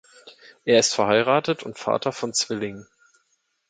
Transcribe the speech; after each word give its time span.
Er 0.65 0.79
ist 0.79 0.95
verheiratet 0.95 1.61
und 1.61 1.77
Vater 1.77 2.11
von 2.11 2.33
Zwillingen. 2.33 2.87